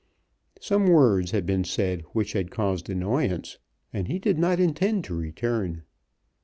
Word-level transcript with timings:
Some 0.59 0.87
words 0.87 1.29
had 1.29 1.45
been 1.45 1.63
said 1.63 2.01
which 2.11 2.33
had 2.33 2.49
caused 2.49 2.89
annoyance, 2.89 3.59
and 3.93 4.07
he 4.07 4.17
did 4.17 4.39
not 4.39 4.59
intend 4.59 5.03
to 5.03 5.15
return. 5.15 5.83